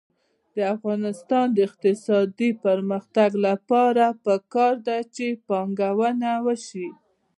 [0.55, 6.87] د افغانستان د اقتصادي پرمختګ لپاره پکار ده چې پانګونه وشي.